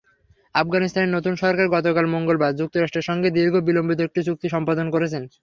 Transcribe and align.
আফগানিস্তানের 0.55 1.13
নতুন 1.15 1.33
সরকার 1.41 1.67
গতকাল 1.75 2.05
মঙ্গলবার 2.13 2.57
যুক্তরাষ্ট্রের 2.59 3.07
সঙ্গে 3.09 3.29
দীর্ঘ 3.31 3.53
বিলম্বিত 3.67 3.99
একটি 4.03 4.19
চুক্তি 4.27 4.47
সম্পাদন 4.49 4.85
করেছে। 4.91 5.17